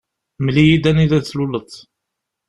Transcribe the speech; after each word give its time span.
Mel-iyi-d 0.43 0.85
anida 0.89 1.15
i 1.19 1.21
tluleḍ. 1.21 1.71